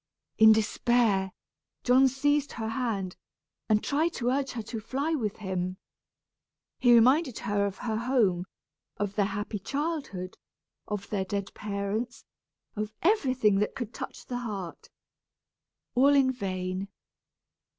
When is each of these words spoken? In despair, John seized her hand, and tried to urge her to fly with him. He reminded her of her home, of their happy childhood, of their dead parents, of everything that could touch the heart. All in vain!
In 0.39 0.51
despair, 0.51 1.31
John 1.83 2.07
seized 2.07 2.53
her 2.53 2.69
hand, 2.69 3.15
and 3.69 3.83
tried 3.83 4.13
to 4.13 4.29
urge 4.31 4.53
her 4.53 4.63
to 4.63 4.79
fly 4.79 5.13
with 5.13 5.37
him. 5.37 5.77
He 6.79 6.95
reminded 6.95 7.37
her 7.37 7.67
of 7.67 7.77
her 7.77 7.97
home, 7.97 8.45
of 8.97 9.13
their 9.13 9.27
happy 9.27 9.59
childhood, 9.59 10.39
of 10.87 11.07
their 11.11 11.25
dead 11.25 11.53
parents, 11.53 12.25
of 12.75 12.91
everything 13.03 13.59
that 13.59 13.75
could 13.75 13.93
touch 13.93 14.25
the 14.25 14.39
heart. 14.39 14.89
All 15.93 16.15
in 16.15 16.31
vain! 16.31 16.87